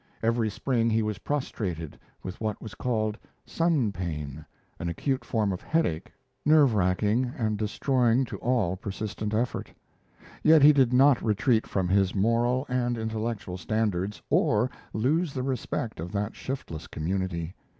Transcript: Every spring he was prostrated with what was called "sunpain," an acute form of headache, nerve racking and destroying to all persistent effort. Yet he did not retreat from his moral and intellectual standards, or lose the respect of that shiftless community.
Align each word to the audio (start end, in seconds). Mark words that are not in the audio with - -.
Every 0.23 0.49
spring 0.49 0.89
he 0.89 1.03
was 1.03 1.19
prostrated 1.19 1.95
with 2.23 2.41
what 2.41 2.59
was 2.59 2.73
called 2.73 3.19
"sunpain," 3.45 4.43
an 4.79 4.89
acute 4.89 5.23
form 5.23 5.51
of 5.51 5.61
headache, 5.61 6.11
nerve 6.43 6.73
racking 6.73 7.31
and 7.37 7.55
destroying 7.55 8.25
to 8.25 8.37
all 8.37 8.75
persistent 8.75 9.31
effort. 9.31 9.71
Yet 10.41 10.63
he 10.63 10.73
did 10.73 10.91
not 10.91 11.21
retreat 11.23 11.67
from 11.67 11.87
his 11.87 12.15
moral 12.15 12.65
and 12.67 12.97
intellectual 12.97 13.57
standards, 13.57 14.23
or 14.31 14.71
lose 14.91 15.33
the 15.35 15.43
respect 15.43 15.99
of 15.99 16.11
that 16.13 16.35
shiftless 16.35 16.87
community. 16.87 17.53